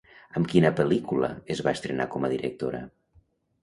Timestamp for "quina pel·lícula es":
0.53-1.63